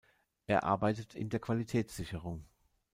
[0.47, 2.43] Er arbeitet in der Qualitätssicherung.